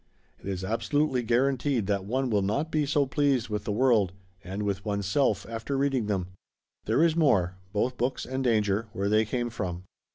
[0.39, 4.63] It is absolutely guaranteed that one will not be so pleased with the world and
[4.63, 6.29] with one's self after reading them.
[6.85, 9.83] There is more both books and danger where they came from."